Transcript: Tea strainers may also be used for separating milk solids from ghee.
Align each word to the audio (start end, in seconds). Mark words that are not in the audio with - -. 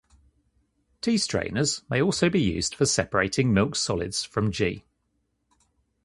Tea 1.01 1.15
strainers 1.19 1.83
may 1.87 2.01
also 2.01 2.27
be 2.27 2.41
used 2.41 2.73
for 2.73 2.87
separating 2.87 3.53
milk 3.53 3.75
solids 3.75 4.23
from 4.23 4.49
ghee. 4.49 4.83